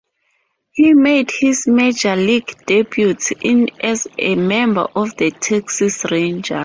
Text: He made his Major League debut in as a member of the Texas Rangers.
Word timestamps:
He 0.71 0.95
made 0.95 1.29
his 1.29 1.67
Major 1.67 2.15
League 2.15 2.65
debut 2.65 3.15
in 3.41 3.69
as 3.79 4.07
a 4.17 4.33
member 4.33 4.87
of 4.95 5.15
the 5.15 5.29
Texas 5.29 6.03
Rangers. 6.09 6.59